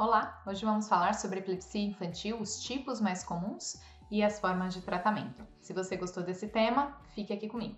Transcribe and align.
Olá, 0.00 0.42
hoje 0.46 0.64
vamos 0.64 0.88
falar 0.88 1.12
sobre 1.12 1.40
epilepsia 1.40 1.82
infantil, 1.82 2.40
os 2.40 2.62
tipos 2.62 3.02
mais 3.02 3.22
comuns 3.22 3.78
e 4.10 4.22
as 4.22 4.40
formas 4.40 4.72
de 4.72 4.80
tratamento. 4.80 5.46
Se 5.60 5.74
você 5.74 5.94
gostou 5.94 6.22
desse 6.22 6.48
tema, 6.48 6.98
fique 7.14 7.34
aqui 7.34 7.46
comigo. 7.46 7.76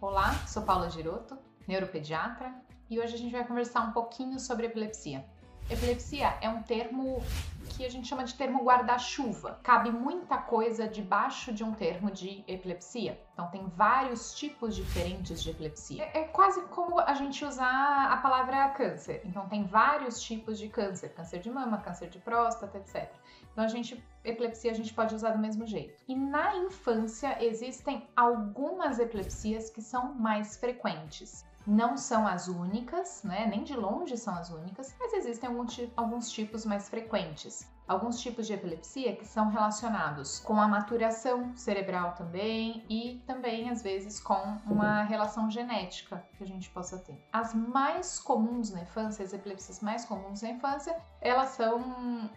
Olá, 0.00 0.32
sou 0.46 0.62
Paula 0.62 0.88
Giroto, 0.90 1.36
neuropediatra, 1.66 2.54
e 2.88 3.00
hoje 3.00 3.16
a 3.16 3.18
gente 3.18 3.32
vai 3.32 3.44
conversar 3.44 3.80
um 3.80 3.90
pouquinho 3.90 4.38
sobre 4.38 4.66
epilepsia. 4.66 5.28
Epilepsia 5.70 6.36
é 6.40 6.48
um 6.48 6.62
termo 6.64 7.22
que 7.68 7.86
a 7.86 7.88
gente 7.88 8.08
chama 8.08 8.24
de 8.24 8.34
termo 8.34 8.64
guarda-chuva. 8.64 9.60
Cabe 9.62 9.92
muita 9.92 10.36
coisa 10.36 10.88
debaixo 10.88 11.52
de 11.52 11.62
um 11.62 11.72
termo 11.72 12.10
de 12.10 12.44
epilepsia. 12.48 13.16
Então, 13.32 13.46
tem 13.52 13.64
vários 13.68 14.34
tipos 14.34 14.74
diferentes 14.74 15.40
de 15.40 15.50
epilepsia. 15.50 16.02
É, 16.02 16.22
é, 16.22 16.24
quase 16.24 16.60
como 16.62 16.98
a 16.98 17.14
gente 17.14 17.44
usar 17.44 18.10
a 18.10 18.16
palavra 18.16 18.68
câncer. 18.70 19.22
Então, 19.24 19.48
tem 19.48 19.64
vários 19.64 20.20
tipos 20.20 20.58
de 20.58 20.68
câncer: 20.68 21.10
câncer 21.14 21.38
de 21.38 21.48
mama, 21.48 21.78
câncer 21.78 22.08
de 22.08 22.18
próstata, 22.18 22.76
etc. 22.76 23.08
Então, 23.52 23.62
a 23.62 23.68
gente, 23.68 24.02
epilepsia 24.24 24.72
a 24.72 24.74
gente 24.74 24.92
pode 24.92 25.14
usar 25.14 25.30
do 25.30 25.38
mesmo 25.38 25.64
jeito. 25.64 26.02
E 26.08 26.16
na 26.16 26.56
infância 26.56 27.42
existem 27.42 28.08
algumas 28.16 28.98
epilepsias 28.98 29.70
que 29.70 29.80
são 29.80 30.12
mais 30.14 30.56
frequentes 30.56 31.48
não 31.70 31.96
são 31.96 32.26
as 32.26 32.48
únicas, 32.48 33.22
né? 33.22 33.46
Nem 33.46 33.62
de 33.62 33.76
longe 33.76 34.16
são 34.16 34.34
as 34.34 34.50
únicas, 34.50 34.92
mas 34.98 35.12
existem 35.14 35.48
alguns 35.96 36.30
tipos 36.30 36.66
mais 36.66 36.88
frequentes. 36.88 37.70
Alguns 37.86 38.20
tipos 38.20 38.46
de 38.46 38.52
epilepsia 38.52 39.16
que 39.16 39.24
são 39.24 39.48
relacionados 39.48 40.40
com 40.40 40.60
a 40.60 40.66
maturação 40.66 41.56
cerebral 41.56 42.12
também 42.12 42.84
e 42.88 43.22
também 43.26 43.68
às 43.68 43.82
vezes 43.82 44.20
com 44.20 44.58
uma 44.66 45.02
relação 45.02 45.50
genética 45.50 46.24
que 46.36 46.42
a 46.42 46.46
gente 46.46 46.70
possa 46.70 46.98
ter. 46.98 47.20
As 47.32 47.54
mais 47.54 48.18
comuns 48.18 48.70
na 48.70 48.82
infância, 48.82 49.24
as 49.24 49.32
epilepsias 49.32 49.80
mais 49.80 50.04
comuns 50.04 50.42
na 50.42 50.50
infância, 50.50 50.96
elas 51.20 51.50
são 51.50 51.78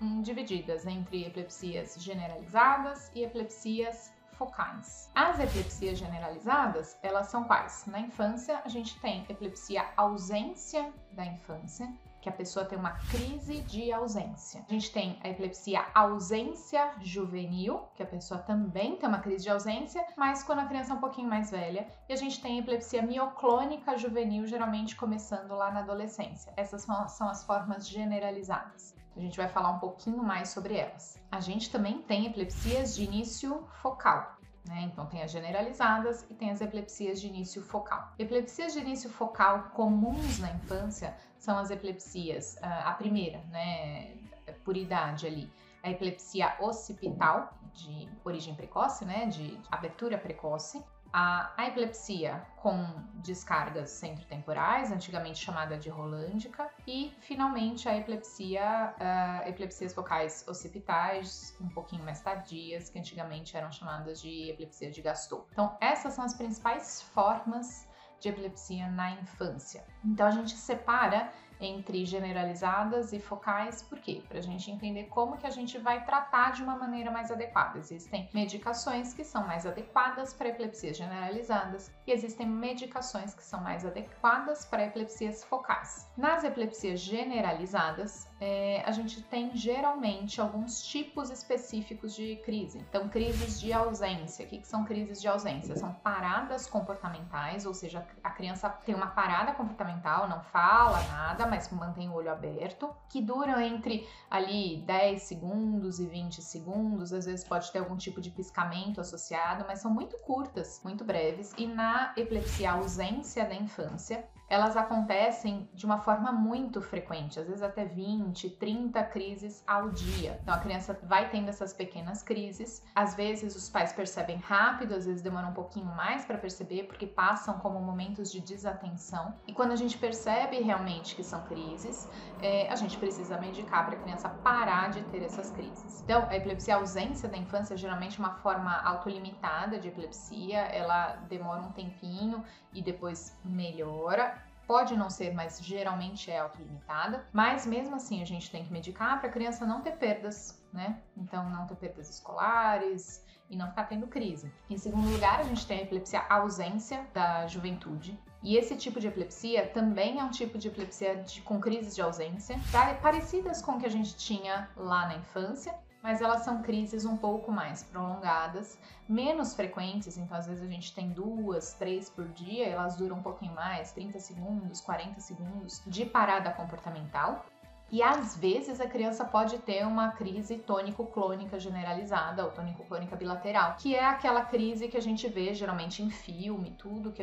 hum, 0.01 0.21
divididas 0.21 0.85
entre 0.87 1.25
epilepsias 1.25 1.95
generalizadas 1.99 3.11
e 3.15 3.23
epilepsias 3.23 4.11
focais. 4.33 5.09
As 5.15 5.39
epilepsias 5.39 5.97
generalizadas, 5.97 6.97
elas 7.01 7.27
são 7.27 7.43
quais? 7.43 7.85
Na 7.87 7.99
infância, 7.99 8.61
a 8.63 8.69
gente 8.69 8.99
tem 8.99 9.25
epilepsia 9.29 9.85
ausência 9.95 10.91
da 11.11 11.25
infância, 11.25 11.91
que 12.23 12.29
a 12.29 12.31
pessoa 12.31 12.65
tem 12.65 12.79
uma 12.79 12.91
crise 13.11 13.59
de 13.63 13.91
ausência. 13.91 14.63
A 14.69 14.71
gente 14.71 14.93
tem 14.93 15.19
a 15.21 15.27
epilepsia 15.27 15.85
ausência 15.93 16.93
juvenil, 17.01 17.81
que 17.95 18.01
a 18.01 18.05
pessoa 18.05 18.39
também 18.39 18.95
tem 18.95 19.09
uma 19.09 19.19
crise 19.19 19.43
de 19.43 19.49
ausência, 19.49 20.05
mas 20.15 20.41
quando 20.41 20.59
a 20.59 20.65
criança 20.65 20.93
é 20.93 20.95
um 20.95 21.01
pouquinho 21.01 21.27
mais 21.27 21.51
velha. 21.51 21.85
E 22.07 22.13
a 22.13 22.15
gente 22.15 22.41
tem 22.41 22.57
a 22.57 22.61
epilepsia 22.61 23.01
mioclônica 23.01 23.97
juvenil, 23.97 24.47
geralmente 24.47 24.95
começando 24.95 25.51
lá 25.51 25.69
na 25.69 25.81
adolescência. 25.81 26.53
Essas 26.55 26.83
são 26.83 27.27
as 27.27 27.43
formas 27.43 27.89
generalizadas. 27.89 28.95
A 29.15 29.19
gente 29.19 29.37
vai 29.37 29.47
falar 29.47 29.69
um 29.69 29.79
pouquinho 29.79 30.23
mais 30.23 30.49
sobre 30.49 30.75
elas. 30.75 31.19
A 31.31 31.39
gente 31.39 31.69
também 31.69 32.01
tem 32.01 32.25
epilepsias 32.25 32.95
de 32.95 33.03
início 33.03 33.67
focal. 33.81 34.37
Né? 34.65 34.81
Então, 34.83 35.05
tem 35.05 35.21
as 35.21 35.31
generalizadas 35.31 36.25
e 36.29 36.33
tem 36.33 36.49
as 36.49 36.61
epilepsias 36.61 37.19
de 37.19 37.27
início 37.27 37.61
focal. 37.61 38.13
Epilepsias 38.17 38.73
de 38.73 38.79
início 38.79 39.09
focal 39.09 39.71
comuns 39.73 40.39
na 40.39 40.51
infância 40.51 41.15
são 41.37 41.57
as 41.57 41.69
epilepsias, 41.69 42.57
ah, 42.61 42.91
a 42.91 42.93
primeira, 42.93 43.39
né, 43.49 44.15
por 44.63 44.77
idade 44.77 45.27
ali, 45.27 45.51
a 45.83 45.91
epilepsia 45.91 46.55
occipital, 46.61 47.53
de 47.73 48.07
origem 48.23 48.55
precoce, 48.55 49.03
né, 49.03 49.25
de 49.25 49.59
abertura 49.69 50.17
precoce, 50.17 50.81
a, 51.13 51.53
a 51.55 51.67
epilepsia 51.67 52.43
com 52.57 52.83
descargas 53.15 53.91
centrotemporais, 53.91 54.91
antigamente 54.91 55.37
chamada 55.37 55.77
de 55.77 55.87
rolândica, 55.89 56.69
e 56.87 57.13
finalmente 57.19 57.87
a 57.87 57.95
epilepsia, 57.95 58.95
uh, 58.97 59.47
epilepsias 59.47 59.93
focais 59.93 60.43
occipitais, 60.47 61.55
um 61.61 61.69
pouquinho 61.69 62.03
mais 62.03 62.19
tardias, 62.21 62.89
que 62.89 62.97
antigamente 62.97 63.55
eram 63.55 63.71
chamadas 63.71 64.19
de 64.19 64.49
epilepsia 64.49 64.89
de 64.89 65.01
Gaston. 65.01 65.45
Então, 65.51 65.77
essas 65.79 66.13
são 66.13 66.25
as 66.25 66.33
principais 66.33 67.03
formas 67.13 67.87
de 68.19 68.29
epilepsia 68.29 68.87
na 68.89 69.11
infância. 69.11 69.85
Então, 70.03 70.25
a 70.25 70.31
gente 70.31 70.53
separa 70.53 71.31
entre 71.59 72.05
generalizadas 72.05 73.13
e 73.13 73.19
focais, 73.19 73.81
por 73.81 73.99
quê? 73.99 74.21
Para 74.27 74.39
a 74.39 74.41
gente 74.41 74.69
entender 74.69 75.05
como 75.05 75.37
que 75.37 75.47
a 75.47 75.49
gente 75.49 75.77
vai 75.77 76.03
tratar 76.03 76.51
de 76.51 76.63
uma 76.63 76.75
maneira 76.75 77.11
mais 77.11 77.31
adequada. 77.31 77.79
Existem 77.79 78.29
medicações 78.33 79.13
que 79.13 79.23
são 79.23 79.45
mais 79.45 79.65
adequadas 79.65 80.33
para 80.33 80.49
epilepsias 80.49 80.97
generalizadas 80.97 81.91
e 82.05 82.11
existem 82.11 82.47
medicações 82.47 83.33
que 83.33 83.43
são 83.43 83.61
mais 83.61 83.85
adequadas 83.85 84.65
para 84.65 84.85
epilepsias 84.85 85.43
focais. 85.43 86.09
Nas 86.17 86.43
epilepsias 86.43 86.99
generalizadas, 86.99 88.27
é, 88.39 88.83
a 88.85 88.91
gente 88.91 89.21
tem 89.23 89.55
geralmente 89.55 90.41
alguns 90.41 90.83
tipos 90.83 91.29
específicos 91.29 92.13
de 92.13 92.35
crise. 92.37 92.79
Então, 92.89 93.07
crises 93.07 93.59
de 93.59 93.71
ausência. 93.71 94.45
O 94.45 94.49
que, 94.49 94.59
que 94.59 94.67
são 94.67 94.83
crises 94.83 95.21
de 95.21 95.27
ausência? 95.27 95.75
São 95.75 95.93
paradas 95.93 96.67
comportamentais, 96.67 97.65
ou 97.65 97.73
seja, 97.73 98.05
a 98.23 98.29
criança 98.29 98.69
tem 98.69 98.93
uma 98.93 99.07
parada 99.07 99.53
comportamental, 99.53 100.27
não 100.27 100.41
fala 100.41 101.01
nada, 101.03 101.42
mas 101.45 101.69
mantém 101.69 102.09
o 102.09 102.13
olho 102.13 102.31
aberto, 102.31 102.89
que 103.09 103.21
duram 103.21 103.59
entre 103.59 104.07
ali 104.29 104.83
10 104.85 105.21
segundos 105.21 105.99
e 105.99 106.05
20 106.05 106.41
segundos, 106.41 107.13
às 107.13 107.25
vezes 107.25 107.43
pode 107.45 107.71
ter 107.71 107.79
algum 107.79 107.95
tipo 107.95 108.21
de 108.21 108.29
piscamento 108.29 109.01
associado, 109.01 109.65
mas 109.67 109.79
são 109.79 109.91
muito 109.91 110.17
curtas, 110.19 110.81
muito 110.83 111.03
breves, 111.03 111.53
e 111.57 111.67
na 111.67 112.13
epilepsia 112.17 112.71
ausência 112.71 113.45
da 113.45 113.55
infância, 113.55 114.27
elas 114.53 114.77
acontecem 114.77 115.67
de 115.73 115.83
uma 115.83 115.97
forma 115.97 116.31
muito 116.31 116.79
frequente, 116.79 117.39
às 117.39 117.47
vezes 117.47 117.63
até 117.63 117.85
20, 117.85 118.51
30 118.51 119.03
crises 119.05 119.63
ao 119.65 119.89
dia. 119.89 120.39
Então 120.43 120.53
a 120.53 120.59
criança 120.59 120.95
vai 121.01 121.27
tendo 121.31 121.49
essas 121.49 121.73
pequenas 121.73 122.21
crises. 122.21 122.85
Às 122.93 123.15
vezes 123.15 123.55
os 123.55 123.67
pais 123.67 123.91
percebem 123.93 124.37
rápido, 124.37 124.93
às 124.93 125.07
vezes 125.07 125.23
demoram 125.23 125.49
um 125.49 125.53
pouquinho 125.53 125.87
mais 125.87 126.23
para 126.23 126.37
perceber, 126.37 126.83
porque 126.83 127.07
passam 127.07 127.57
como 127.57 127.81
momentos 127.81 128.31
de 128.31 128.39
desatenção. 128.41 129.33
E 129.47 129.53
quando 129.53 129.71
a 129.71 129.75
gente 129.75 129.97
percebe 129.97 130.61
realmente 130.61 131.15
que 131.15 131.23
são 131.23 131.41
crises, 131.45 132.07
é, 132.39 132.69
a 132.69 132.75
gente 132.75 132.95
precisa 132.99 133.39
medicar 133.39 133.87
para 133.87 133.95
a 133.95 133.99
criança 133.99 134.29
parar 134.29 134.91
de 134.91 135.01
ter 135.05 135.23
essas 135.23 135.49
crises. 135.49 136.03
Então 136.03 136.27
a 136.29 136.35
epilepsia 136.35 136.75
a 136.75 136.77
ausência 136.77 137.27
da 137.27 137.37
infância 137.37 137.73
é 137.73 137.77
geralmente 137.77 138.19
uma 138.19 138.35
forma 138.35 138.71
autolimitada 138.81 139.79
de 139.79 139.87
epilepsia, 139.87 140.59
ela 140.59 141.15
demora 141.27 141.59
um 141.63 141.71
tempinho 141.71 142.43
e 142.71 142.83
depois 142.83 143.35
melhora 143.43 144.42
Pode 144.67 144.95
não 144.95 145.09
ser, 145.09 145.33
mas 145.33 145.59
geralmente 145.61 146.31
é 146.31 146.39
autolimitada. 146.39 147.25
Mas 147.33 147.65
mesmo 147.65 147.95
assim, 147.95 148.21
a 148.21 148.25
gente 148.25 148.49
tem 148.49 148.63
que 148.63 148.71
medicar 148.71 149.19
para 149.19 149.29
a 149.29 149.31
criança 149.31 149.65
não 149.65 149.81
ter 149.81 149.97
perdas, 149.97 150.63
né? 150.71 150.99
Então, 151.17 151.49
não 151.49 151.67
ter 151.67 151.75
perdas 151.75 152.09
escolares 152.09 153.25
e 153.49 153.55
não 153.55 153.67
ficar 153.67 153.83
tendo 153.83 154.07
crise. 154.07 154.51
Em 154.69 154.77
segundo 154.77 155.09
lugar, 155.09 155.39
a 155.39 155.43
gente 155.43 155.65
tem 155.67 155.79
a 155.79 155.81
epilepsia 155.83 156.25
ausência 156.29 157.05
da 157.13 157.45
juventude. 157.47 158.17
E 158.41 158.57
esse 158.57 158.75
tipo 158.75 158.99
de 158.99 159.07
epilepsia 159.07 159.67
também 159.67 160.19
é 160.19 160.23
um 160.23 160.29
tipo 160.29 160.57
de 160.57 160.67
epilepsia 160.67 161.15
de, 161.23 161.41
com 161.41 161.61
crises 161.61 161.95
de 161.95 162.01
ausência, 162.01 162.59
parecidas 163.01 163.61
com 163.61 163.73
o 163.73 163.79
que 163.79 163.85
a 163.85 163.89
gente 163.89 164.17
tinha 164.17 164.69
lá 164.75 165.07
na 165.07 165.15
infância, 165.15 165.73
mas 166.03 166.21
elas 166.21 166.41
são 166.41 166.61
crises 166.61 167.05
um 167.05 167.15
pouco 167.15 167.49
mais 167.49 167.81
prolongadas, 167.81 168.77
menos 169.07 169.55
frequentes, 169.55 170.17
então 170.17 170.35
às 170.37 170.45
vezes 170.45 170.61
a 170.61 170.67
gente 170.67 170.93
tem 170.93 171.09
duas, 171.09 171.73
três 171.75 172.09
por 172.09 172.27
dia, 172.27 172.67
elas 172.67 172.97
duram 172.97 173.15
um 173.15 173.23
pouquinho 173.23 173.55
mais, 173.55 173.93
30 173.93 174.19
segundos, 174.19 174.81
40 174.81 175.21
segundos 175.21 175.81
de 175.87 176.05
parada 176.05 176.51
comportamental. 176.51 177.45
E 177.89 178.01
às 178.01 178.35
vezes 178.35 178.81
a 178.81 178.87
criança 178.87 179.23
pode 179.23 179.59
ter 179.59 179.85
uma 179.85 180.11
crise 180.11 180.57
tônico-clônica 180.57 181.59
generalizada 181.59 182.43
ou 182.43 182.51
tônico-clônica 182.51 183.15
bilateral, 183.15 183.75
que 183.77 183.95
é 183.95 184.03
aquela 184.03 184.43
crise 184.43 184.87
que 184.87 184.97
a 184.97 185.01
gente 185.01 185.27
vê 185.29 185.53
geralmente 185.53 186.01
em 186.01 186.09
filme, 186.09 186.71
tudo 186.71 187.11
que 187.11 187.21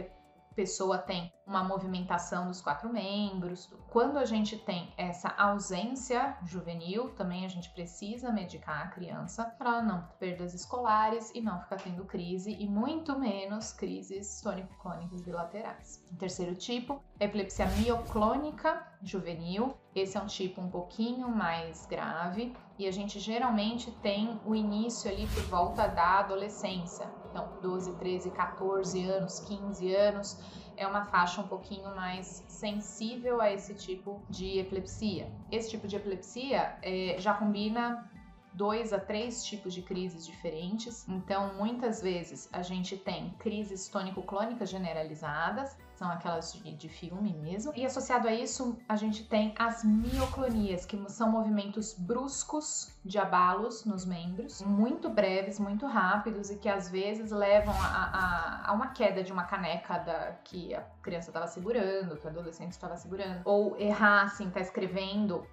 pessoa 0.55 0.99
tem 0.99 1.33
uma 1.47 1.63
movimentação 1.65 2.47
dos 2.47 2.61
quatro 2.61 2.93
membros. 2.93 3.69
Quando 3.91 4.19
a 4.19 4.25
gente 4.25 4.57
tem 4.57 4.93
essa 4.97 5.29
ausência 5.37 6.37
juvenil, 6.45 7.11
também 7.11 7.45
a 7.45 7.49
gente 7.49 7.71
precisa 7.71 8.33
medicar 8.33 8.87
a 8.87 8.91
criança 8.91 9.45
para 9.59 9.83
não 9.83 10.03
ter 10.19 10.31
perdas 10.31 10.55
escolares 10.55 11.31
e 11.35 11.41
não 11.41 11.61
ficar 11.61 11.77
tendo 11.77 12.05
crise 12.05 12.53
e 12.53 12.69
muito 12.69 13.19
menos 13.19 13.73
crises 13.73 14.41
tônico-clônicas 14.41 15.23
bilaterais. 15.23 16.05
O 16.13 16.17
terceiro 16.17 16.55
tipo, 16.55 17.03
epilepsia 17.19 17.67
mioclônica 17.67 18.87
juvenil. 19.03 19.77
Esse 19.95 20.17
é 20.17 20.21
um 20.21 20.27
tipo 20.27 20.61
um 20.61 20.71
pouquinho 20.71 21.29
mais 21.29 21.85
grave 21.87 22.55
e 22.79 22.87
a 22.87 22.93
gente 22.93 23.19
geralmente 23.19 23.91
tem 24.03 24.41
o 24.47 24.55
início 24.55 25.11
ali 25.11 25.27
por 25.27 25.43
volta 25.45 25.89
da 25.89 26.21
adolescência. 26.21 27.20
Então, 27.31 27.49
12, 27.63 27.93
13, 27.97 28.31
14 28.31 29.05
anos, 29.05 29.41
15 29.41 29.95
anos 29.95 30.41
é 30.77 30.87
uma 30.87 31.05
faixa 31.05 31.41
um 31.41 31.47
pouquinho 31.47 31.95
mais 31.95 32.45
sensível 32.49 33.41
a 33.41 33.53
esse 33.53 33.75
tipo 33.75 34.23
de 34.29 34.59
epilepsia. 34.59 35.31
Esse 35.51 35.71
tipo 35.71 35.87
de 35.87 35.97
epilepsia 35.97 36.79
é, 36.83 37.17
já 37.19 37.35
combina 37.35 38.11
dois 38.53 38.93
a 38.93 38.99
três 38.99 39.45
tipos 39.45 39.73
de 39.75 39.83
crises 39.83 40.27
diferentes. 40.27 41.09
Então, 41.09 41.55
muitas 41.55 42.03
vezes 42.03 42.49
a 42.53 42.63
gente 42.63 42.97
tem 42.97 43.31
crises 43.39 43.89
tônico-clônicas 43.89 44.69
generalizadas, 44.69 45.77
são 45.95 46.11
aquelas 46.11 46.55
de, 46.55 46.73
de, 46.73 46.89
filme 46.89 47.35
mesmo. 47.35 47.75
E 47.77 47.85
associado 47.85 48.27
a 48.27 48.33
isso, 48.33 48.79
a 48.89 48.97
gente 48.97 49.25
tem 49.25 49.55
as 49.59 49.85
mioclonias, 49.85 50.87
que 50.87 50.99
são 51.11 51.31
movimentos 51.31 51.93
bruscos 51.93 52.91
de 53.05 53.19
abalos 53.19 53.85
nos 53.85 54.07
membros, 54.07 54.63
muito 54.63 55.11
breves, 55.11 55.59
muito 55.59 55.87
rápidos 55.87 56.51
e 56.51 56.57
que 56.57 56.71
às 56.71 56.89
vezes 56.89 57.31
levam 57.31 57.75
a, 57.75 58.65
a, 58.65 58.71
a 58.71 58.73
uma 58.73 58.89
queda 58.89 59.23
de 59.23 59.31
uma 59.31 59.45
caneca 59.45 59.99
da, 59.99 60.33
que 60.43 60.75
a 60.75 60.81
criança 61.03 61.29
estava 61.29 61.47
segurando, 61.47 62.17
que 62.17 62.27
o 62.27 62.31
adolescente 62.31 62.73
estava 62.73 62.97
segurando, 62.97 63.43
ou 63.45 63.79
errar, 63.79 64.23
assim, 64.23 64.49
tá 64.49 64.61
escrevendo 64.61 65.47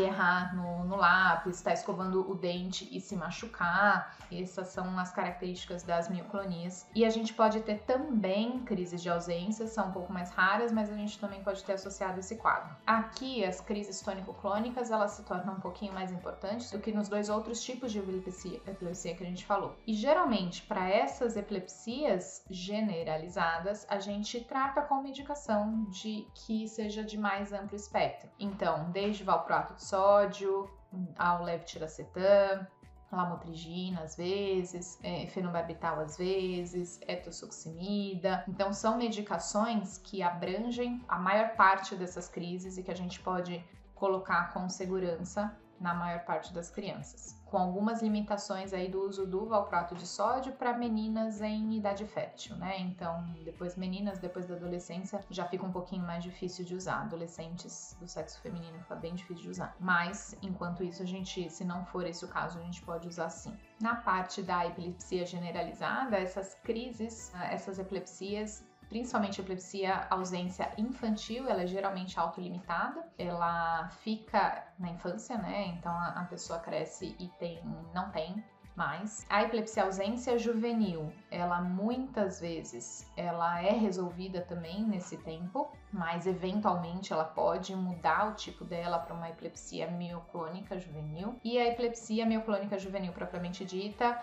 errar 0.00 0.54
no, 0.54 0.84
no 0.84 0.96
lápis, 0.96 1.56
estar 1.56 1.70
tá 1.70 1.74
escovando 1.74 2.30
o 2.30 2.34
dente 2.34 2.88
e 2.90 3.00
se 3.00 3.16
machucar. 3.16 4.16
Essas 4.30 4.68
são 4.68 4.98
as 4.98 5.12
características 5.12 5.82
das 5.82 6.08
mioclonias. 6.08 6.86
E 6.94 7.04
a 7.04 7.10
gente 7.10 7.32
pode 7.32 7.60
ter 7.60 7.82
também 7.82 8.60
crises 8.60 9.02
de 9.02 9.08
ausência, 9.08 9.66
são 9.66 9.88
um 9.88 9.92
pouco 9.92 10.12
mais 10.12 10.30
raras, 10.30 10.72
mas 10.72 10.90
a 10.90 10.94
gente 10.94 11.18
também 11.18 11.42
pode 11.42 11.62
ter 11.64 11.74
associado 11.74 12.18
esse 12.18 12.36
quadro. 12.36 12.74
Aqui, 12.86 13.44
as 13.44 13.60
crises 13.60 14.00
tônico-clônicas, 14.00 14.90
elas 14.90 15.12
se 15.12 15.22
tornam 15.22 15.54
um 15.54 15.60
pouquinho 15.60 15.92
mais 15.92 16.10
importantes 16.12 16.70
do 16.70 16.78
que 16.78 16.92
nos 16.92 17.08
dois 17.08 17.28
outros 17.28 17.62
tipos 17.62 17.92
de 17.92 17.98
epilepsia, 17.98 18.60
epilepsia 18.66 19.14
que 19.14 19.22
a 19.22 19.26
gente 19.26 19.44
falou. 19.44 19.76
E 19.86 19.94
geralmente, 19.94 20.62
para 20.62 20.88
essas 20.88 21.36
epilepsias 21.36 22.44
generalizadas, 22.50 23.86
a 23.88 23.98
gente 23.98 24.40
trata 24.40 24.82
com 24.82 25.02
medicação 25.02 25.84
de 25.84 26.26
que 26.34 26.68
seja 26.68 27.02
de 27.02 27.18
mais 27.18 27.52
amplo 27.52 27.76
espectro. 27.76 28.28
Então, 28.38 28.90
desde 28.90 29.24
valproato 29.24 29.74
de 29.74 29.84
sódio, 29.88 30.70
ao 31.18 31.44
levetiracetam, 31.44 32.66
lamotrigina 33.12 34.02
às 34.02 34.16
vezes, 34.16 34.98
é, 35.02 35.26
fenobarbital 35.28 36.00
às 36.00 36.16
vezes, 36.16 37.00
etosuximida. 37.06 38.44
Então 38.48 38.72
são 38.72 38.98
medicações 38.98 39.98
que 39.98 40.22
abrangem 40.22 41.04
a 41.08 41.18
maior 41.18 41.54
parte 41.56 41.94
dessas 41.94 42.28
crises 42.28 42.76
e 42.76 42.82
que 42.82 42.90
a 42.90 42.96
gente 42.96 43.20
pode 43.20 43.64
colocar 43.94 44.52
com 44.52 44.68
segurança 44.68 45.56
na 45.80 45.94
maior 45.94 46.24
parte 46.24 46.52
das 46.52 46.70
crianças 46.70 47.36
com 47.46 47.58
algumas 47.58 48.02
limitações 48.02 48.72
aí 48.72 48.88
do 48.88 49.00
uso 49.00 49.26
do 49.26 49.46
valproato 49.46 49.94
de 49.94 50.06
sódio 50.06 50.52
para 50.52 50.76
meninas 50.76 51.40
em 51.40 51.76
idade 51.76 52.04
fértil, 52.04 52.56
né? 52.56 52.78
Então, 52.80 53.24
depois 53.44 53.76
meninas, 53.76 54.18
depois 54.18 54.46
da 54.46 54.54
adolescência, 54.54 55.24
já 55.30 55.46
fica 55.46 55.64
um 55.64 55.70
pouquinho 55.70 56.04
mais 56.04 56.24
difícil 56.24 56.64
de 56.64 56.74
usar. 56.74 57.02
Adolescentes 57.02 57.96
do 58.00 58.08
sexo 58.08 58.40
feminino 58.40 58.78
fica 58.80 58.96
bem 58.96 59.14
difícil 59.14 59.44
de 59.44 59.50
usar. 59.50 59.76
Mas, 59.78 60.36
enquanto 60.42 60.82
isso, 60.82 61.02
a 61.02 61.06
gente, 61.06 61.48
se 61.48 61.64
não 61.64 61.84
for 61.86 62.04
esse 62.04 62.24
o 62.24 62.28
caso, 62.28 62.58
a 62.58 62.62
gente 62.62 62.82
pode 62.82 63.06
usar 63.06 63.30
sim. 63.30 63.56
Na 63.80 63.94
parte 63.94 64.42
da 64.42 64.66
epilepsia 64.66 65.24
generalizada, 65.24 66.16
essas 66.16 66.56
crises, 66.56 67.32
essas 67.34 67.78
epilepsias 67.78 68.64
principalmente 68.88 69.40
a 69.40 69.44
epilepsia 69.44 70.06
ausência 70.10 70.72
infantil, 70.78 71.48
ela 71.48 71.62
é 71.62 71.66
geralmente 71.66 72.18
autolimitada, 72.18 73.06
ela 73.18 73.88
fica 73.88 74.66
na 74.78 74.90
infância, 74.90 75.36
né? 75.38 75.66
Então 75.68 75.92
a, 75.92 76.08
a 76.08 76.24
pessoa 76.24 76.58
cresce 76.58 77.16
e 77.18 77.28
tem, 77.38 77.60
não 77.94 78.10
tem 78.10 78.42
mais. 78.76 79.26
A 79.28 79.42
epilepsia 79.42 79.84
ausência 79.84 80.38
juvenil, 80.38 81.10
ela 81.30 81.60
muitas 81.60 82.40
vezes 82.40 83.10
ela 83.16 83.62
é 83.62 83.72
resolvida 83.72 84.42
também 84.42 84.84
nesse 84.84 85.16
tempo, 85.16 85.70
mas 85.92 86.26
eventualmente 86.26 87.12
ela 87.12 87.24
pode 87.24 87.74
mudar 87.74 88.28
o 88.28 88.34
tipo 88.34 88.64
dela 88.64 88.98
para 88.98 89.14
uma 89.14 89.30
epilepsia 89.30 89.90
mioclônica 89.90 90.78
juvenil. 90.78 91.36
E 91.42 91.58
a 91.58 91.66
epilepsia 91.66 92.26
mioclônica 92.26 92.78
juvenil 92.78 93.12
propriamente 93.12 93.64
dita, 93.64 94.20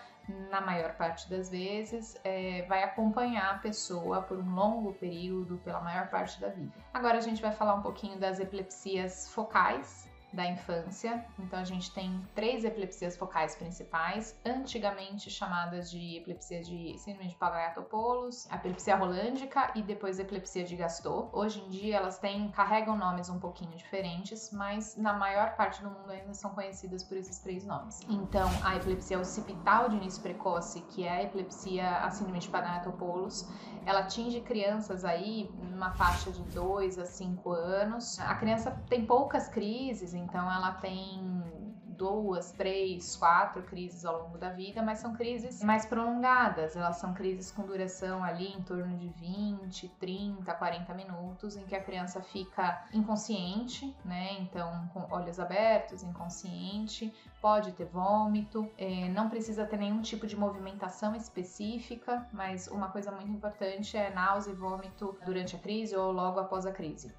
na 0.50 0.60
maior 0.60 0.94
parte 0.94 1.28
das 1.28 1.50
vezes, 1.50 2.18
é, 2.24 2.64
vai 2.68 2.82
acompanhar 2.82 3.56
a 3.56 3.58
pessoa 3.58 4.22
por 4.22 4.38
um 4.38 4.54
longo 4.54 4.92
período, 4.94 5.58
pela 5.58 5.80
maior 5.80 6.08
parte 6.08 6.40
da 6.40 6.48
vida. 6.48 6.72
Agora 6.92 7.18
a 7.18 7.20
gente 7.20 7.42
vai 7.42 7.52
falar 7.52 7.74
um 7.74 7.82
pouquinho 7.82 8.18
das 8.18 8.38
epilepsias 8.38 9.28
focais, 9.28 10.08
da 10.34 10.46
infância. 10.46 11.24
Então 11.38 11.58
a 11.58 11.64
gente 11.64 11.92
tem 11.92 12.20
três 12.34 12.64
epilepsias 12.64 13.16
focais 13.16 13.54
principais, 13.54 14.38
antigamente 14.44 15.30
chamadas 15.30 15.90
de 15.90 16.18
epilepsia 16.18 16.62
de 16.62 16.98
síndrome 16.98 17.28
de 17.28 17.36
Pagayatopoulos, 17.36 18.50
a 18.50 18.56
epilepsia 18.56 18.96
rolândica 18.96 19.70
e 19.74 19.82
depois 19.82 20.18
epilepsia 20.18 20.64
de 20.64 20.76
Gaston. 20.76 21.30
Hoje 21.32 21.60
em 21.60 21.68
dia 21.68 21.96
elas 21.96 22.18
têm 22.18 22.50
carregam 22.50 22.96
nomes 22.96 23.28
um 23.28 23.38
pouquinho 23.38 23.76
diferentes, 23.76 24.50
mas 24.52 24.96
na 24.96 25.12
maior 25.12 25.56
parte 25.56 25.82
do 25.82 25.90
mundo 25.90 26.10
ainda 26.10 26.34
são 26.34 26.50
conhecidas 26.50 27.04
por 27.04 27.16
esses 27.16 27.38
três 27.38 27.64
nomes. 27.64 28.00
Então 28.08 28.48
a 28.62 28.76
epilepsia 28.76 29.18
occipital 29.18 29.88
de 29.88 29.96
início 29.96 30.22
precoce, 30.22 30.80
que 30.82 31.04
é 31.04 31.10
a 31.10 31.22
epilepsia 31.22 31.98
a 31.98 32.10
síndrome 32.10 32.40
de 32.40 32.48
Pagayatopoulos, 32.48 33.48
ela 33.86 34.00
atinge 34.00 34.40
crianças 34.40 35.04
aí 35.04 35.50
numa 35.70 35.92
faixa 35.92 36.30
de 36.30 36.42
2 36.54 36.98
a 36.98 37.04
5 37.04 37.50
anos. 37.50 38.18
A 38.18 38.34
criança 38.34 38.70
tem 38.88 39.04
poucas 39.04 39.48
crises, 39.48 40.14
então 40.24 40.50
ela 40.50 40.72
tem 40.72 41.44
duas, 41.94 42.52
três, 42.52 43.16
quatro 43.16 43.62
crises 43.62 44.04
ao 44.04 44.24
longo 44.24 44.38
da 44.38 44.50
vida, 44.50 44.82
mas 44.82 44.98
são 44.98 45.14
crises 45.14 45.62
mais 45.62 45.86
prolongadas. 45.86 46.76
Elas 46.76 46.96
são 46.96 47.14
crises 47.14 47.50
com 47.50 47.62
duração 47.62 48.22
ali 48.22 48.48
em 48.52 48.62
torno 48.62 48.96
de 48.98 49.08
20, 49.08 49.88
30, 49.88 50.52
40 50.52 50.94
minutos, 50.94 51.56
em 51.56 51.64
que 51.64 51.74
a 51.74 51.82
criança 51.82 52.20
fica 52.20 52.84
inconsciente, 52.92 53.96
né? 54.04 54.34
Então, 54.40 54.88
com 54.92 55.06
olhos 55.10 55.38
abertos, 55.38 56.02
inconsciente, 56.02 57.14
pode 57.40 57.72
ter 57.72 57.86
vômito, 57.86 58.70
é, 58.76 59.08
não 59.08 59.28
precisa 59.28 59.64
ter 59.64 59.76
nenhum 59.76 60.02
tipo 60.02 60.26
de 60.26 60.36
movimentação 60.36 61.14
específica, 61.14 62.26
mas 62.32 62.66
uma 62.68 62.88
coisa 62.88 63.10
muito 63.10 63.30
importante 63.30 63.96
é 63.96 64.10
náusea 64.10 64.52
e 64.52 64.56
vômito 64.56 65.16
durante 65.24 65.56
a 65.56 65.58
crise 65.58 65.96
ou 65.96 66.12
logo 66.12 66.40
após 66.40 66.66
a 66.66 66.72
crise. 66.72 67.14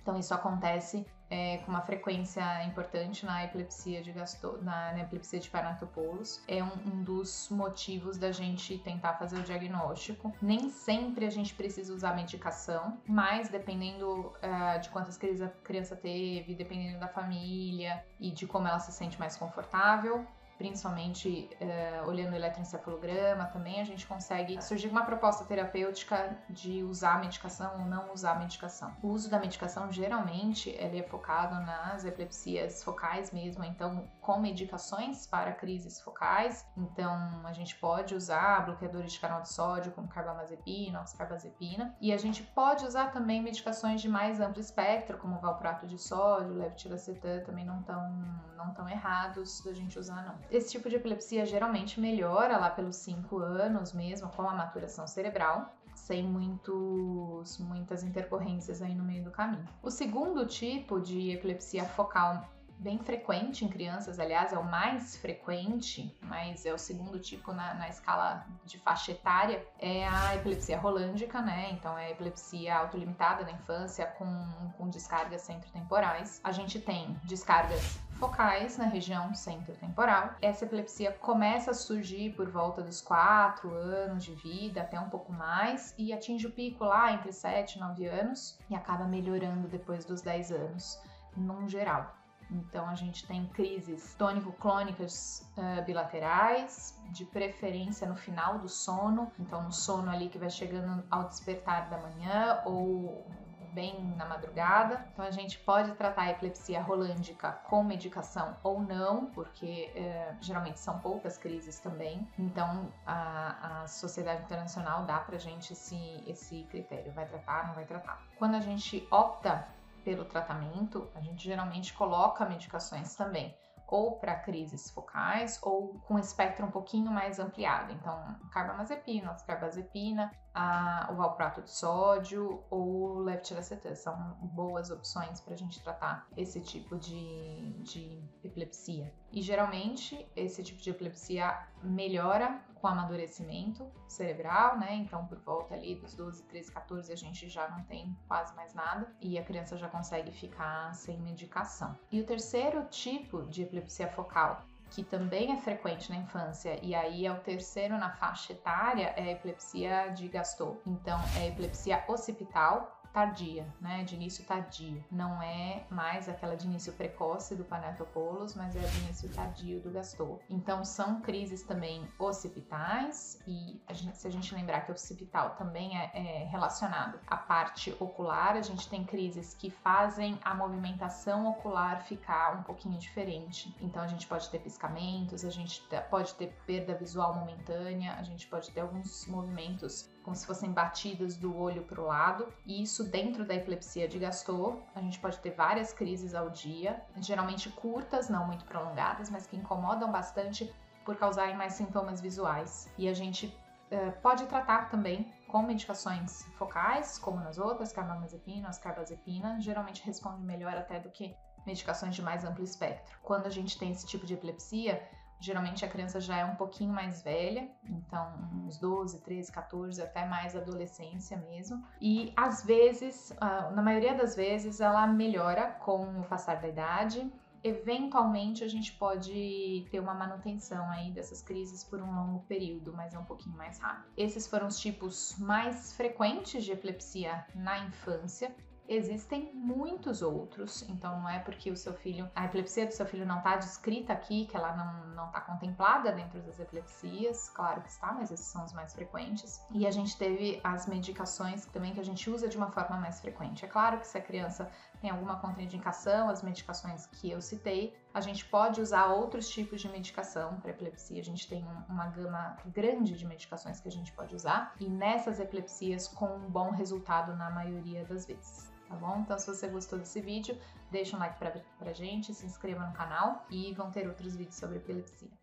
Então, 0.00 0.18
isso 0.18 0.32
acontece 0.32 1.06
é, 1.30 1.58
com 1.58 1.70
uma 1.70 1.82
frequência 1.82 2.64
importante 2.64 3.24
na 3.24 3.44
epilepsia 3.44 4.02
de 4.02 4.12
Gasto, 4.12 4.58
na, 4.62 4.92
na 4.92 5.00
epilepsia 5.00 5.38
de 5.38 5.50
Paranatopoulos. 5.50 6.42
É 6.48 6.62
um, 6.62 6.72
um, 6.86 7.02
dos 7.02 7.48
motivos 7.50 8.16
da 8.16 8.32
gente 8.32 8.78
tentar 8.78 9.14
fazer 9.14 9.36
o 9.38 9.42
diagnóstico. 9.42 10.32
Nem 10.40 10.70
sempre 10.70 11.26
a 11.26 11.30
gente 11.30 11.54
precisa 11.54 11.92
usar 11.92 12.14
medicação, 12.14 12.98
mas 13.06 13.48
dependendo 13.48 14.32
uh, 14.36 14.80
de 14.80 14.88
quantas 14.90 15.16
crises 15.16 15.42
a 15.42 15.48
criança 15.48 15.94
teve, 15.94 16.54
dependendo 16.54 16.98
da 16.98 17.08
família 17.08 18.04
e 18.18 18.30
de 18.30 18.46
como 18.46 18.66
ela 18.66 18.78
se 18.78 18.92
sente 18.92 19.18
mais 19.18 19.36
confortável, 19.36 20.26
principalmente 20.58 21.48
uh, 21.60 22.08
olhando 22.08 22.32
o 22.32 22.36
eletroencefalograma 22.36 23.46
também, 23.46 23.80
a 23.80 23.84
gente 23.84 24.06
consegue 24.06 24.60
surgir 24.60 24.88
uma 24.88 25.04
proposta 25.04 25.44
terapêutica 25.44 26.36
de 26.50 26.82
usar 26.82 27.14
a 27.14 27.18
medicação 27.18 27.78
ou 27.78 27.86
não 27.86 28.12
usar 28.12 28.32
a 28.32 28.38
medicação. 28.38 28.94
O 29.02 29.08
uso 29.08 29.30
da 29.30 29.38
medicação 29.38 29.90
geralmente 29.90 30.68
ele 30.70 30.98
é 30.98 31.02
focado 31.02 31.54
nas 31.64 32.04
epilepsias 32.04 32.82
focais 32.82 33.30
mesmo, 33.30 33.64
então 33.64 34.08
com 34.20 34.38
medicações 34.40 35.26
para 35.26 35.52
crises 35.52 36.00
focais. 36.00 36.66
Então 36.76 37.40
a 37.44 37.52
gente 37.52 37.76
pode 37.76 38.14
usar 38.14 38.64
bloqueadores 38.64 39.12
de 39.12 39.20
canal 39.20 39.40
de 39.42 39.50
sódio 39.50 39.92
como 39.92 40.08
carbamazepina, 40.08 41.00
oxcarbazepina, 41.00 41.96
e 42.00 42.12
a 42.12 42.16
gente 42.16 42.42
pode 42.42 42.84
usar 42.84 43.12
também 43.12 43.40
medicações 43.40 44.00
de 44.00 44.08
mais 44.08 44.40
amplo 44.40 44.60
espectro 44.60 45.18
como 45.18 45.38
valproato 45.38 45.86
de 45.86 45.98
sódio, 45.98 46.54
levetiracetam, 46.54 47.44
também 47.44 47.64
não 47.64 47.82
tão 47.82 48.48
não 48.56 48.74
tão 48.74 48.88
errados 48.88 49.62
da 49.62 49.72
gente 49.72 49.98
usar 49.98 50.24
não. 50.24 50.38
Esse 50.50 50.70
tipo 50.70 50.88
de 50.88 50.96
epilepsia 50.96 51.44
geralmente 51.44 52.00
melhora 52.00 52.56
lá 52.56 52.70
pelos 52.70 52.96
5 52.96 53.38
anos 53.38 53.92
mesmo, 53.92 54.28
com 54.30 54.42
a 54.42 54.54
maturação 54.54 55.06
cerebral, 55.06 55.74
sem 55.94 56.22
muitos, 56.22 57.58
muitas 57.58 58.02
intercorrências 58.02 58.80
aí 58.80 58.94
no 58.94 59.04
meio 59.04 59.24
do 59.24 59.30
caminho. 59.30 59.66
O 59.82 59.90
segundo 59.90 60.46
tipo 60.46 61.00
de 61.00 61.30
epilepsia 61.30 61.84
focal 61.84 62.48
bem 62.78 62.98
frequente 62.98 63.64
em 63.64 63.68
crianças, 63.68 64.20
aliás, 64.20 64.52
é 64.52 64.58
o 64.58 64.64
mais 64.64 65.16
frequente, 65.16 66.16
mas 66.22 66.64
é 66.64 66.72
o 66.72 66.78
segundo 66.78 67.18
tipo 67.18 67.52
na, 67.52 67.74
na, 67.74 67.88
escala 67.88 68.46
de 68.64 68.78
faixa 68.78 69.12
etária, 69.12 69.66
é 69.78 70.06
a 70.06 70.36
epilepsia 70.36 70.78
rolândica, 70.78 71.42
né? 71.42 71.70
Então 71.72 71.98
é 71.98 72.06
a 72.06 72.10
epilepsia 72.10 72.76
autolimitada 72.76 73.42
na 73.42 73.52
infância 73.52 74.06
com, 74.06 74.72
com 74.76 74.88
descargas 74.88 75.42
centrotemporais. 75.42 76.40
A 76.44 76.52
gente 76.52 76.80
tem 76.80 77.18
descargas 77.24 77.98
focais 78.18 78.76
na 78.76 78.84
região 78.84 79.32
centro-temporal. 79.32 80.34
Essa 80.42 80.64
epilepsia 80.64 81.12
começa 81.12 81.70
a 81.70 81.74
surgir 81.74 82.34
por 82.34 82.50
volta 82.50 82.82
dos 82.82 83.00
4 83.00 83.72
anos 83.72 84.24
de 84.24 84.34
vida, 84.34 84.80
até 84.80 84.98
um 84.98 85.08
pouco 85.08 85.32
mais, 85.32 85.94
e 85.96 86.12
atinge 86.12 86.46
o 86.46 86.50
pico 86.50 86.84
lá 86.84 87.12
entre 87.12 87.32
7 87.32 87.76
e 87.76 87.80
9 87.80 88.06
anos 88.06 88.58
e 88.68 88.74
acaba 88.74 89.04
melhorando 89.04 89.68
depois 89.68 90.04
dos 90.04 90.20
10 90.20 90.50
anos, 90.50 91.00
num 91.36 91.68
geral. 91.68 92.14
Então 92.50 92.88
a 92.88 92.94
gente 92.94 93.26
tem 93.26 93.46
crises 93.48 94.14
tônico-clônicas 94.14 95.46
uh, 95.56 95.84
bilaterais, 95.84 96.98
de 97.10 97.24
preferência 97.26 98.08
no 98.08 98.16
final 98.16 98.58
do 98.58 98.68
sono, 98.68 99.30
então 99.38 99.62
no 99.62 99.72
sono 99.72 100.10
ali 100.10 100.28
que 100.28 100.38
vai 100.38 100.50
chegando 100.50 101.04
ao 101.10 101.28
despertar 101.28 101.88
da 101.90 101.98
manhã 101.98 102.62
ou 102.64 103.26
bem 103.72 104.00
na 104.16 104.24
madrugada. 104.24 105.06
Então 105.12 105.24
a 105.24 105.30
gente 105.30 105.58
pode 105.58 105.92
tratar 105.92 106.22
a 106.22 106.30
epilepsia 106.30 106.80
rolândica 106.82 107.52
com 107.68 107.82
medicação 107.82 108.56
ou 108.62 108.80
não, 108.80 109.26
porque 109.26 109.90
é, 109.94 110.34
geralmente 110.40 110.80
são 110.80 110.98
poucas 110.98 111.38
crises 111.38 111.78
também. 111.78 112.26
Então 112.38 112.92
a, 113.06 113.82
a 113.82 113.86
Sociedade 113.86 114.42
Internacional 114.42 115.04
dá 115.04 115.18
pra 115.18 115.38
gente 115.38 115.72
esse, 115.72 116.22
esse 116.26 116.64
critério: 116.64 117.12
vai 117.12 117.26
tratar, 117.26 117.66
não 117.66 117.74
vai 117.74 117.84
tratar. 117.84 118.22
Quando 118.36 118.54
a 118.54 118.60
gente 118.60 119.06
opta 119.10 119.66
pelo 120.04 120.24
tratamento, 120.24 121.08
a 121.14 121.20
gente 121.20 121.44
geralmente 121.44 121.92
coloca 121.92 122.44
medicações 122.46 123.14
também 123.14 123.54
ou 123.88 124.18
para 124.18 124.34
crises 124.34 124.90
focais 124.90 125.58
ou 125.62 125.98
com 126.06 126.18
espectro 126.18 126.66
um 126.66 126.70
pouquinho 126.70 127.10
mais 127.10 127.38
ampliado. 127.38 127.92
Então, 127.92 128.36
carbamazepina, 128.52 129.34
carbazepina, 129.46 130.30
a, 130.58 131.08
o 131.12 131.14
valproato 131.14 131.62
de 131.62 131.70
sódio 131.70 132.64
ou 132.68 133.20
levetiracetam 133.20 133.94
são 133.94 134.36
boas 134.42 134.90
opções 134.90 135.40
para 135.40 135.54
a 135.54 135.56
gente 135.56 135.80
tratar 135.80 136.26
esse 136.36 136.60
tipo 136.60 136.98
de, 136.98 137.74
de 137.84 138.20
epilepsia. 138.42 139.14
E 139.32 139.40
geralmente 139.40 140.28
esse 140.34 140.64
tipo 140.64 140.80
de 140.80 140.90
epilepsia 140.90 141.56
melhora 141.80 142.60
com 142.74 142.88
amadurecimento 142.88 143.86
cerebral, 144.08 144.78
né? 144.78 144.94
Então, 144.94 145.26
por 145.26 145.38
volta 145.38 145.74
ali 145.74 145.94
dos 145.94 146.14
12, 146.14 146.42
13, 146.44 146.72
14, 146.72 147.12
a 147.12 147.16
gente 147.16 147.48
já 147.48 147.68
não 147.68 147.84
tem 147.84 148.16
quase 148.26 148.54
mais 148.56 148.74
nada 148.74 149.14
e 149.20 149.38
a 149.38 149.44
criança 149.44 149.76
já 149.76 149.88
consegue 149.88 150.32
ficar 150.32 150.92
sem 150.92 151.20
medicação. 151.20 151.96
E 152.10 152.20
o 152.20 152.26
terceiro 152.26 152.84
tipo 152.86 153.46
de 153.46 153.62
epilepsia 153.62 154.08
focal 154.08 154.64
que 154.90 155.02
também 155.02 155.52
é 155.52 155.56
frequente 155.56 156.10
na 156.10 156.16
infância, 156.16 156.78
e 156.82 156.94
aí 156.94 157.26
é 157.26 157.32
o 157.32 157.40
terceiro 157.40 157.96
na 157.98 158.10
faixa 158.10 158.52
etária, 158.52 159.12
é 159.16 159.22
a 159.22 159.32
epilepsia 159.32 160.08
de 160.08 160.28
Gaston. 160.28 160.76
Então, 160.86 161.18
é 161.36 161.40
a 161.40 161.46
epilepsia 161.48 162.04
occipital, 162.08 162.97
tardia, 163.18 163.66
né, 163.80 164.04
de 164.04 164.14
início 164.14 164.44
tardio. 164.44 165.04
Não 165.10 165.42
é 165.42 165.84
mais 165.90 166.28
aquela 166.28 166.56
de 166.56 166.68
início 166.68 166.92
precoce 166.92 167.56
do 167.56 167.64
Panetopolos, 167.64 168.54
mas 168.54 168.76
é 168.76 168.78
de 168.78 168.98
início 168.98 169.28
tardio 169.30 169.80
do 169.80 169.90
Gastor. 169.90 170.38
Então 170.48 170.84
são 170.84 171.20
crises 171.20 171.64
também 171.64 172.08
occipitais 172.16 173.42
e 173.44 173.82
a 173.88 173.92
gente, 173.92 174.16
se 174.16 174.28
a 174.28 174.30
gente 174.30 174.54
lembrar 174.54 174.82
que 174.82 174.92
o 174.92 174.94
occipital 174.94 175.56
também 175.56 175.98
é, 175.98 176.10
é 176.14 176.44
relacionado 176.44 177.18
à 177.26 177.36
parte 177.36 177.92
ocular, 177.98 178.56
a 178.56 178.62
gente 178.62 178.88
tem 178.88 179.04
crises 179.04 179.52
que 179.52 179.68
fazem 179.68 180.38
a 180.44 180.54
movimentação 180.54 181.48
ocular 181.48 182.04
ficar 182.04 182.56
um 182.56 182.62
pouquinho 182.62 182.96
diferente. 182.98 183.74
Então 183.80 184.00
a 184.00 184.06
gente 184.06 184.28
pode 184.28 184.48
ter 184.48 184.60
piscamentos, 184.60 185.44
a 185.44 185.50
gente 185.50 185.82
pode 186.08 186.34
ter 186.34 186.56
perda 186.64 186.94
visual 186.94 187.34
momentânea, 187.34 188.14
a 188.14 188.22
gente 188.22 188.46
pode 188.46 188.70
ter 188.70 188.82
alguns 188.82 189.26
movimentos 189.26 190.08
como 190.28 190.36
se 190.36 190.46
fossem 190.46 190.70
batidas 190.70 191.38
do 191.38 191.56
olho 191.56 191.82
para 191.84 191.98
o 191.98 192.04
lado. 192.04 192.52
E 192.66 192.82
isso 192.82 193.02
dentro 193.02 193.46
da 193.46 193.54
epilepsia 193.54 194.06
de 194.06 194.18
Gastor, 194.18 194.76
a 194.94 195.00
gente 195.00 195.18
pode 195.18 195.38
ter 195.38 195.52
várias 195.52 195.90
crises 195.90 196.34
ao 196.34 196.50
dia, 196.50 197.02
geralmente 197.16 197.70
curtas, 197.70 198.28
não 198.28 198.46
muito 198.46 198.66
prolongadas, 198.66 199.30
mas 199.30 199.46
que 199.46 199.56
incomodam 199.56 200.12
bastante 200.12 200.70
por 201.02 201.16
causarem 201.16 201.56
mais 201.56 201.72
sintomas 201.72 202.20
visuais. 202.20 202.92
E 202.98 203.08
a 203.08 203.14
gente 203.14 203.46
uh, 203.46 204.12
pode 204.20 204.44
tratar 204.44 204.90
também 204.90 205.32
com 205.46 205.62
medicações 205.62 206.42
focais, 206.58 207.18
como 207.18 207.40
nas 207.40 207.56
outras, 207.56 207.90
carbamazepina, 207.90 208.68
as 208.68 208.76
carbazepina, 208.76 209.58
geralmente 209.58 210.04
responde 210.04 210.42
melhor 210.42 210.76
até 210.76 211.00
do 211.00 211.08
que 211.08 211.34
medicações 211.64 212.14
de 212.14 212.20
mais 212.20 212.44
amplo 212.44 212.62
espectro. 212.62 213.16
Quando 213.22 213.46
a 213.46 213.50
gente 213.50 213.78
tem 213.78 213.92
esse 213.92 214.06
tipo 214.06 214.26
de 214.26 214.34
epilepsia, 214.34 215.02
Geralmente 215.40 215.84
a 215.84 215.88
criança 215.88 216.20
já 216.20 216.36
é 216.36 216.44
um 216.44 216.56
pouquinho 216.56 216.92
mais 216.92 217.22
velha, 217.22 217.68
então 217.84 218.32
uns 218.64 218.76
12, 218.78 219.20
13, 219.20 219.52
14, 219.52 220.02
até 220.02 220.26
mais 220.26 220.56
adolescência 220.56 221.36
mesmo. 221.36 221.84
E 222.00 222.32
às 222.36 222.64
vezes, 222.64 223.32
na 223.40 223.80
maioria 223.82 224.14
das 224.14 224.34
vezes, 224.34 224.80
ela 224.80 225.06
melhora 225.06 225.70
com 225.70 226.20
o 226.20 226.24
passar 226.24 226.60
da 226.60 226.68
idade. 226.68 227.30
Eventualmente 227.62 228.62
a 228.62 228.68
gente 228.68 228.92
pode 228.92 229.86
ter 229.90 229.98
uma 229.98 230.14
manutenção 230.14 230.88
aí 230.90 231.10
dessas 231.10 231.42
crises 231.42 231.82
por 231.82 232.00
um 232.00 232.14
longo 232.14 232.44
período, 232.44 232.92
mas 232.92 233.14
é 233.14 233.18
um 233.18 233.24
pouquinho 233.24 233.56
mais 233.56 233.80
rápido. 233.80 234.12
Esses 234.16 234.46
foram 234.46 234.68
os 234.68 234.78
tipos 234.78 235.36
mais 235.38 235.92
frequentes 235.92 236.64
de 236.64 236.70
epilepsia 236.70 237.44
na 237.54 237.80
infância. 237.80 238.54
Existem 238.90 239.50
muitos 239.52 240.22
outros, 240.22 240.80
então 240.88 241.20
não 241.20 241.28
é 241.28 241.38
porque 241.40 241.70
o 241.70 241.76
seu 241.76 241.92
filho, 241.92 242.26
a 242.34 242.46
epilepsia 242.46 242.86
do 242.86 242.92
seu 242.94 243.04
filho 243.04 243.26
não 243.26 243.36
está 243.36 243.54
descrita 243.56 244.14
aqui, 244.14 244.46
que 244.46 244.56
ela 244.56 244.74
não 245.14 245.26
está 245.26 245.42
contemplada 245.42 246.10
dentro 246.10 246.40
das 246.40 246.58
epilepsias, 246.58 247.50
claro 247.50 247.82
que 247.82 247.90
está, 247.90 248.14
mas 248.14 248.30
esses 248.30 248.46
são 248.46 248.64
os 248.64 248.72
mais 248.72 248.94
frequentes. 248.94 249.62
E 249.72 249.86
a 249.86 249.90
gente 249.90 250.16
teve 250.16 250.58
as 250.64 250.86
medicações 250.86 251.66
também 251.66 251.92
que 251.92 252.00
a 252.00 252.04
gente 252.04 252.30
usa 252.30 252.48
de 252.48 252.56
uma 252.56 252.70
forma 252.70 252.96
mais 252.96 253.20
frequente. 253.20 253.62
É 253.62 253.68
claro 253.68 253.98
que 253.98 254.06
se 254.06 254.16
a 254.16 254.22
criança 254.22 254.70
tem 255.02 255.10
alguma 255.10 255.36
contraindicação, 255.36 256.30
as 256.30 256.42
medicações 256.42 257.04
que 257.04 257.30
eu 257.30 257.42
citei, 257.42 257.94
a 258.14 258.22
gente 258.22 258.46
pode 258.46 258.80
usar 258.80 259.08
outros 259.08 259.50
tipos 259.50 259.82
de 259.82 259.88
medicação 259.90 260.58
para 260.60 260.70
epilepsia. 260.70 261.20
A 261.20 261.24
gente 261.24 261.46
tem 261.46 261.62
uma 261.90 262.06
gama 262.06 262.56
grande 262.64 263.18
de 263.18 263.26
medicações 263.26 263.80
que 263.80 263.88
a 263.88 263.92
gente 263.92 264.12
pode 264.12 264.34
usar 264.34 264.74
e 264.80 264.88
nessas 264.88 265.38
epilepsias 265.38 266.08
com 266.08 266.24
um 266.24 266.48
bom 266.48 266.70
resultado 266.70 267.36
na 267.36 267.50
maioria 267.50 268.02
das 268.06 268.24
vezes 268.24 268.77
tá 268.88 268.96
bom? 268.96 269.18
Então, 269.20 269.38
se 269.38 269.46
você 269.46 269.68
gostou 269.68 269.98
desse 269.98 270.20
vídeo, 270.20 270.58
deixa 270.90 271.16
um 271.16 271.20
like 271.20 271.38
pra, 271.38 271.50
pra 271.78 271.92
gente, 271.92 272.34
se 272.34 272.46
inscreva 272.46 272.86
no 272.86 272.92
canal 272.92 273.46
e 273.50 273.72
vão 273.74 273.90
ter 273.90 274.08
outros 274.08 274.34
vídeos 274.34 274.56
sobre 274.56 274.78
epilepsia. 274.78 275.37